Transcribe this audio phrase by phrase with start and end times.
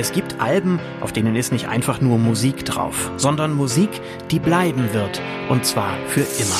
[0.00, 3.90] Es gibt Alben, auf denen ist nicht einfach nur Musik drauf, sondern Musik,
[4.30, 5.20] die bleiben wird.
[5.50, 6.56] Und zwar für immer.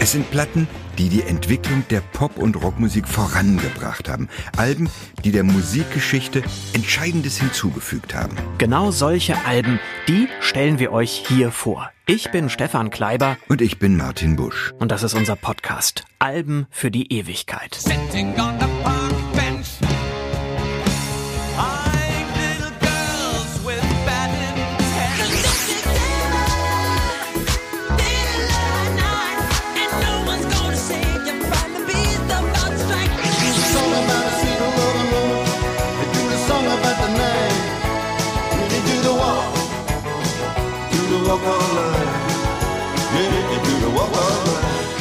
[0.00, 0.66] Es sind Platten,
[0.98, 4.28] die die Entwicklung der Pop- und Rockmusik vorangebracht haben.
[4.56, 4.88] Alben,
[5.24, 6.42] die der Musikgeschichte
[6.72, 8.36] Entscheidendes hinzugefügt haben.
[8.58, 11.90] Genau solche Alben, die stellen wir euch hier vor.
[12.06, 13.36] Ich bin Stefan Kleiber.
[13.48, 14.72] Und ich bin Martin Busch.
[14.78, 16.04] Und das ist unser Podcast.
[16.18, 17.74] Alben für die Ewigkeit.
[17.74, 18.95] Sitting on the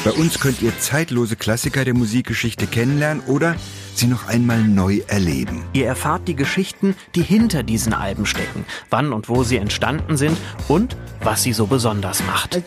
[0.03, 3.55] Bei uns könnt ihr zeitlose Klassiker der Musikgeschichte kennenlernen oder
[3.95, 5.65] sie noch einmal neu erleben.
[5.73, 10.37] Ihr erfahrt die Geschichten, die hinter diesen Alben stecken, wann und wo sie entstanden sind
[10.67, 12.61] und was sie so besonders macht.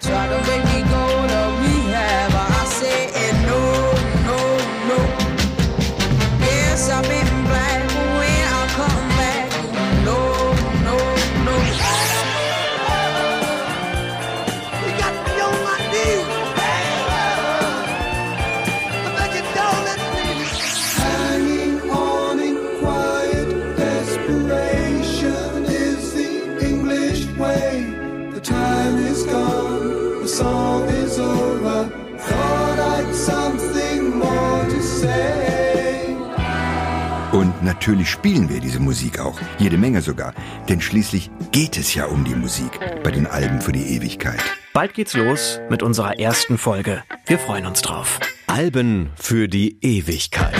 [37.32, 40.32] Und natürlich spielen wir diese Musik auch, jede Menge sogar,
[40.68, 44.40] denn schließlich geht es ja um die Musik bei den Alben für die Ewigkeit.
[44.72, 47.02] Bald geht's los mit unserer ersten Folge.
[47.26, 48.18] Wir freuen uns drauf.
[48.46, 50.54] Alben für die Ewigkeit.